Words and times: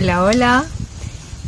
Hola, 0.00 0.24
hola. 0.24 0.64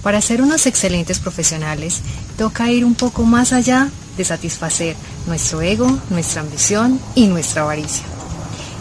Para 0.02 0.20
ser 0.20 0.42
unos 0.42 0.66
excelentes 0.66 1.20
profesionales, 1.20 2.02
toca 2.36 2.70
ir 2.70 2.84
un 2.84 2.94
poco 2.94 3.22
más 3.22 3.54
allá 3.54 3.88
de 4.18 4.26
satisfacer 4.26 4.94
nuestro 5.26 5.62
ego, 5.62 5.98
nuestra 6.10 6.42
ambición 6.42 7.00
y 7.14 7.28
nuestra 7.28 7.62
avaricia. 7.62 8.04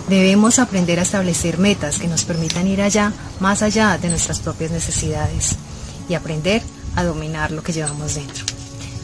Debemos 0.09 0.59
aprender 0.59 0.99
a 0.99 1.03
establecer 1.03 1.57
metas 1.57 1.99
que 1.99 2.09
nos 2.09 2.25
permitan 2.25 2.67
ir 2.67 2.81
allá, 2.81 3.13
más 3.39 3.61
allá 3.61 3.97
de 3.97 4.09
nuestras 4.09 4.41
propias 4.41 4.71
necesidades 4.71 5.55
y 6.09 6.15
aprender 6.15 6.61
a 6.97 7.05
dominar 7.05 7.51
lo 7.51 7.63
que 7.63 7.71
llevamos 7.71 8.15
dentro. 8.15 8.43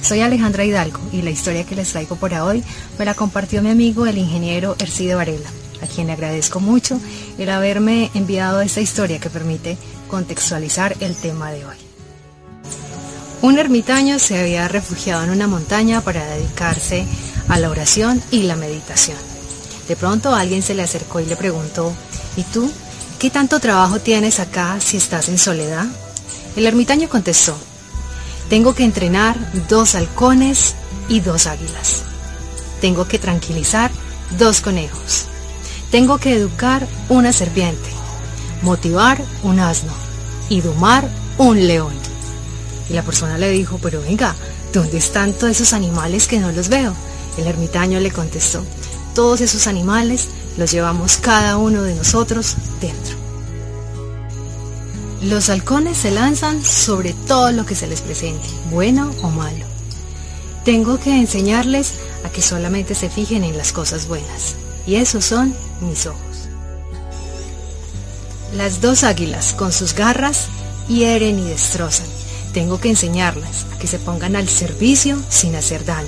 Soy 0.02 0.20
Alejandra 0.20 0.65
Hidalgo 0.65 0.99
y 1.13 1.21
la 1.21 1.29
historia 1.29 1.63
que 1.63 1.77
les 1.77 1.91
traigo 1.91 2.18
por 2.18 2.34
hoy 2.34 2.61
me 2.99 3.05
la 3.05 3.13
compartió 3.13 3.61
mi 3.61 3.70
amigo 3.70 4.05
el 4.05 4.18
ingeniero 4.18 4.75
Ercide 4.79 5.15
Varela, 5.15 5.49
a 5.81 5.88
quien 5.88 6.07
le 6.07 6.13
agradezco 6.13 6.59
mucho 6.59 6.99
el 7.38 7.49
haberme 7.52 8.11
enviado 8.15 8.59
esta 8.59 8.81
historia 8.81 9.21
que 9.21 9.29
permite 9.29 9.77
contextualizar 10.07 10.95
el 10.99 11.15
tema 11.15 11.51
de 11.51 11.65
hoy. 11.65 11.75
Un 13.41 13.59
ermitaño 13.59 14.20
se 14.20 14.39
había 14.39 14.67
refugiado 14.67 15.23
en 15.23 15.29
una 15.29 15.48
montaña 15.48 16.02
para 16.02 16.25
dedicarse 16.25 17.05
a 17.48 17.59
la 17.59 17.70
oración 17.70 18.21
y 18.31 18.43
la 18.43 18.55
meditación. 18.55 19.17
De 19.88 19.95
pronto 19.95 20.34
alguien 20.34 20.63
se 20.63 20.73
le 20.73 20.84
acercó 20.84 21.20
y 21.20 21.25
le 21.25 21.35
preguntó, 21.35 21.93
¿y 22.35 22.43
tú? 22.43 22.71
¿Qué 23.20 23.29
tanto 23.29 23.59
trabajo 23.59 23.99
tienes 23.99 24.39
acá 24.39 24.79
si 24.79 24.98
estás 24.98 25.29
en 25.29 25.38
soledad? 25.38 25.85
El 26.55 26.65
ermitaño 26.65 27.09
contestó, 27.09 27.57
tengo 28.49 28.73
que 28.73 28.84
entrenar 28.84 29.37
dos 29.67 29.95
halcones 29.95 30.76
y 31.09 31.20
dos 31.20 31.48
águilas. 31.48 32.03
Tengo 32.79 33.07
que 33.07 33.20
tranquilizar 33.20 33.91
dos 34.37 34.62
conejos. 34.62 35.26
Tengo 35.91 36.17
que 36.17 36.34
educar 36.34 36.87
una 37.09 37.34
serpiente, 37.34 37.89
motivar 38.61 39.23
un 39.43 39.59
asno 39.59 39.91
y 40.49 40.61
domar 40.61 41.09
un 41.38 41.67
león. 41.67 41.93
Y 42.89 42.93
la 42.93 43.03
persona 43.03 43.38
le 43.38 43.49
dijo, 43.49 43.79
pero 43.82 44.01
venga, 44.01 44.35
¿dónde 44.73 44.98
están 44.98 45.34
todos 45.34 45.51
esos 45.51 45.73
animales 45.73 46.27
que 46.27 46.40
no 46.40 46.51
los 46.51 46.70
veo? 46.70 46.93
El 47.37 47.48
ermitaño 47.48 47.99
le 47.99 48.12
contestó, 48.12 48.63
todos 49.13 49.41
esos 49.41 49.67
animales 49.67 50.27
los 50.57 50.71
llevamos 50.71 51.17
cada 51.17 51.57
uno 51.57 51.84
de 51.84 51.95
nosotros 51.95 52.55
dentro. 52.82 53.15
Los 55.21 55.49
halcones 55.49 55.98
se 55.98 56.12
lanzan 56.12 56.63
sobre 56.63 57.13
todo 57.13 57.51
lo 57.51 57.65
que 57.65 57.76
se 57.76 57.87
les 57.87 58.01
presente, 58.01 58.48
bueno 58.71 59.12
o 59.23 59.29
malo. 59.29 59.65
Tengo 60.63 60.99
que 60.99 61.17
enseñarles 61.17 61.93
a 62.23 62.29
que 62.29 62.41
solamente 62.41 62.93
se 62.93 63.10
fijen 63.10 63.43
en 63.43 63.57
las 63.57 63.71
cosas 63.71 64.07
buenas, 64.07 64.56
y 64.85 64.95
esos 64.95 65.25
son 65.25 65.56
mis 65.81 66.06
ojos. 66.06 66.26
Las 68.53 68.81
dos 68.81 69.03
águilas 69.03 69.53
con 69.53 69.72
sus 69.72 69.94
garras 69.94 70.47
hieren 70.88 71.40
y 71.40 71.44
destrozan, 71.44 72.07
tengo 72.53 72.79
que 72.79 72.89
enseñarles 72.89 73.66
a 73.73 73.78
que 73.78 73.88
se 73.88 74.00
pongan 74.00 74.35
al 74.35 74.47
servicio 74.47 75.22
sin 75.29 75.56
hacer 75.56 75.85
daño. 75.85 76.07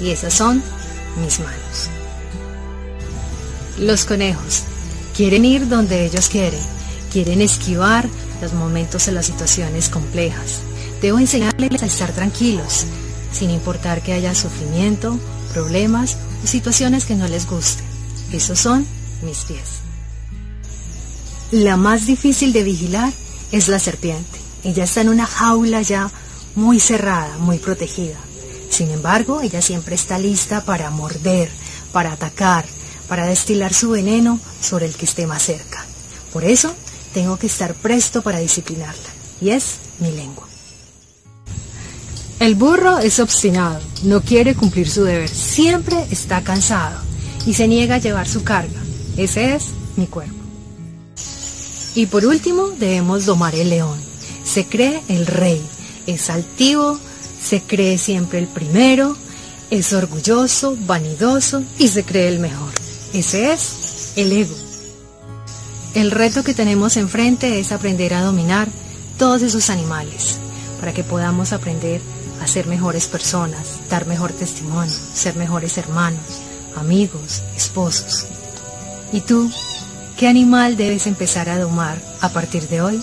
Y 0.00 0.10
esas 0.10 0.34
son 0.34 0.62
mis 1.22 1.38
manos. 1.38 1.90
Los 3.78 4.04
conejos 4.04 4.62
quieren 5.16 5.44
ir 5.44 5.68
donde 5.68 6.04
ellos 6.06 6.28
quieren. 6.28 6.60
Quieren 7.12 7.42
esquivar 7.42 8.08
los 8.40 8.52
momentos 8.54 9.06
en 9.06 9.14
las 9.14 9.26
situaciones 9.26 9.88
complejas. 9.88 10.60
Debo 11.00 11.18
enseñarles 11.18 11.82
a 11.82 11.86
estar 11.86 12.12
tranquilos, 12.12 12.86
sin 13.30 13.50
importar 13.50 14.02
que 14.02 14.14
haya 14.14 14.34
sufrimiento, 14.34 15.18
problemas 15.52 16.16
o 16.42 16.46
situaciones 16.46 17.04
que 17.04 17.14
no 17.14 17.28
les 17.28 17.46
gusten. 17.46 17.84
Esos 18.32 18.58
son 18.58 18.86
mis 19.22 19.44
pies. 19.44 19.83
La 21.54 21.76
más 21.76 22.04
difícil 22.06 22.52
de 22.52 22.64
vigilar 22.64 23.12
es 23.52 23.68
la 23.68 23.78
serpiente. 23.78 24.40
Ella 24.64 24.82
está 24.82 25.02
en 25.02 25.08
una 25.08 25.24
jaula 25.24 25.82
ya 25.82 26.10
muy 26.56 26.80
cerrada, 26.80 27.38
muy 27.38 27.58
protegida. 27.58 28.16
Sin 28.70 28.90
embargo, 28.90 29.40
ella 29.40 29.62
siempre 29.62 29.94
está 29.94 30.18
lista 30.18 30.64
para 30.64 30.90
morder, 30.90 31.48
para 31.92 32.10
atacar, 32.10 32.64
para 33.06 33.26
destilar 33.26 33.72
su 33.72 33.90
veneno 33.90 34.40
sobre 34.60 34.86
el 34.86 34.96
que 34.96 35.04
esté 35.04 35.28
más 35.28 35.44
cerca. 35.44 35.84
Por 36.32 36.42
eso, 36.42 36.74
tengo 37.12 37.36
que 37.36 37.46
estar 37.46 37.74
presto 37.74 38.22
para 38.22 38.40
disciplinarla, 38.40 39.10
y 39.40 39.50
es 39.50 39.76
mi 40.00 40.10
lengua. 40.10 40.48
El 42.40 42.56
burro 42.56 42.98
es 42.98 43.20
obstinado, 43.20 43.78
no 44.02 44.22
quiere 44.22 44.56
cumplir 44.56 44.90
su 44.90 45.04
deber, 45.04 45.28
siempre 45.28 46.04
está 46.10 46.42
cansado 46.42 47.00
y 47.46 47.54
se 47.54 47.68
niega 47.68 47.94
a 47.94 47.98
llevar 47.98 48.26
su 48.26 48.42
carga. 48.42 48.82
Ese 49.16 49.54
es 49.54 49.66
mi 49.94 50.08
cuerpo. 50.08 50.43
Y 51.94 52.06
por 52.06 52.26
último, 52.26 52.68
debemos 52.78 53.26
domar 53.26 53.54
el 53.54 53.70
león 53.70 54.14
se 54.44 54.66
cree 54.66 55.02
el 55.08 55.26
rey, 55.26 55.60
es 56.06 56.30
altivo, 56.30 56.98
se 57.42 57.62
cree 57.62 57.98
siempre 57.98 58.38
el 58.38 58.46
primero, 58.46 59.16
es 59.70 59.92
orgulloso, 59.92 60.76
vanidoso 60.86 61.62
y 61.78 61.88
se 61.88 62.04
cree 62.04 62.28
el 62.28 62.38
mejor. 62.38 62.70
Ese 63.12 63.52
es 63.52 64.12
el 64.16 64.30
ego. 64.30 64.54
El 65.94 66.10
reto 66.10 66.44
que 66.44 66.54
tenemos 66.54 66.96
enfrente 66.96 67.58
es 67.58 67.72
aprender 67.72 68.14
a 68.14 68.22
dominar 68.22 68.68
todos 69.18 69.42
esos 69.42 69.70
animales 69.70 70.38
para 70.78 70.92
que 70.92 71.04
podamos 71.04 71.52
aprender 71.52 72.00
a 72.42 72.46
ser 72.46 72.66
mejores 72.66 73.06
personas, 73.06 73.78
dar 73.88 74.06
mejor 74.06 74.32
testimonio, 74.32 74.94
ser 75.14 75.36
mejores 75.36 75.78
hermanos, 75.78 76.20
amigos, 76.76 77.42
esposos. 77.56 78.26
¿Y 79.12 79.20
tú, 79.20 79.50
qué 80.24 80.28
animal 80.28 80.78
debes 80.78 81.06
empezar 81.06 81.50
a 81.50 81.58
domar 81.58 81.98
a 82.22 82.30
partir 82.30 82.66
de 82.68 82.80
hoy? 82.80 82.98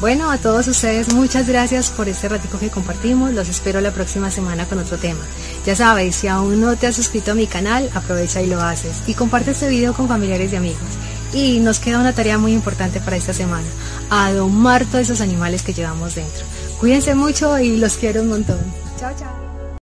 Bueno, 0.00 0.28
a 0.28 0.38
todos 0.38 0.66
ustedes 0.66 1.14
muchas 1.14 1.46
gracias 1.46 1.90
por 1.90 2.08
este 2.08 2.28
ratico 2.28 2.58
que 2.58 2.68
compartimos. 2.68 3.32
Los 3.32 3.48
espero 3.48 3.80
la 3.80 3.92
próxima 3.92 4.32
semana 4.32 4.66
con 4.66 4.80
otro 4.80 4.98
tema. 4.98 5.20
Ya 5.64 5.76
sabes, 5.76 6.16
si 6.16 6.26
aún 6.26 6.60
no 6.60 6.74
te 6.74 6.88
has 6.88 6.96
suscrito 6.96 7.30
a 7.30 7.34
mi 7.36 7.46
canal, 7.46 7.90
aprovecha 7.94 8.42
y 8.42 8.48
lo 8.48 8.60
haces. 8.60 9.04
Y 9.06 9.14
comparte 9.14 9.52
este 9.52 9.68
video 9.68 9.94
con 9.94 10.08
familiares 10.08 10.52
y 10.52 10.56
amigos. 10.56 10.80
Y 11.32 11.60
nos 11.60 11.78
queda 11.78 12.00
una 12.00 12.12
tarea 12.12 12.36
muy 12.38 12.52
importante 12.52 12.98
para 12.98 13.16
esta 13.16 13.32
semana, 13.32 13.68
a 14.10 14.32
domar 14.32 14.84
todos 14.86 15.02
esos 15.02 15.20
animales 15.20 15.62
que 15.62 15.74
llevamos 15.74 16.16
dentro. 16.16 16.44
Cuídense 16.80 17.14
mucho 17.14 17.56
y 17.60 17.76
los 17.76 17.98
quiero 17.98 18.22
un 18.22 18.30
montón. 18.30 18.58
Chao, 18.98 19.12
chao. 19.16 19.51